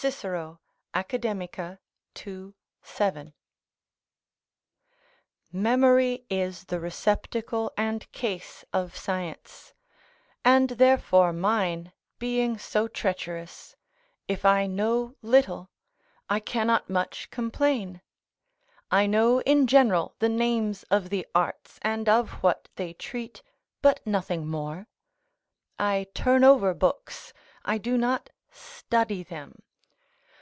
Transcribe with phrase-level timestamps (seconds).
[0.00, 0.60] Cicero,
[0.94, 1.78] Acad., ii.
[2.84, 3.34] 7.]
[5.50, 9.74] Memory is the receptacle and case of science:
[10.44, 13.74] and therefore mine being so treacherous,
[14.28, 15.68] if I know little,
[16.30, 18.00] I cannot much complain.
[18.92, 23.42] I know, in general, the names of the arts, and of what they treat,
[23.82, 24.86] but nothing more.
[25.76, 27.32] I turn over books;
[27.64, 29.62] I do not study them.